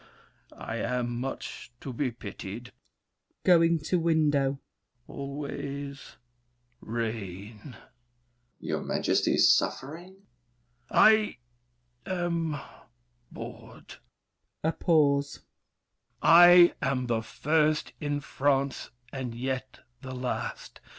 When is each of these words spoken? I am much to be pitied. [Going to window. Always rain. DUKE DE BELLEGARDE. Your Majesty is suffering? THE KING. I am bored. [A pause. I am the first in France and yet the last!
I 0.57 0.77
am 0.77 1.19
much 1.19 1.71
to 1.81 1.93
be 1.93 2.09
pitied. 2.09 2.71
[Going 3.43 3.77
to 3.81 3.99
window. 3.99 4.59
Always 5.07 6.15
rain. 6.79 6.97
DUKE 7.51 7.59
DE 7.59 7.65
BELLEGARDE. 7.67 7.77
Your 8.61 8.81
Majesty 8.81 9.33
is 9.35 9.55
suffering? 9.55 10.23
THE 10.89 10.95
KING. 10.95 10.97
I 10.97 11.37
am 12.07 12.59
bored. 13.31 13.97
[A 14.63 14.71
pause. 14.71 15.43
I 16.19 16.73
am 16.81 17.05
the 17.05 17.21
first 17.21 17.93
in 17.99 18.21
France 18.21 18.89
and 19.13 19.35
yet 19.35 19.81
the 20.01 20.15
last! 20.15 20.79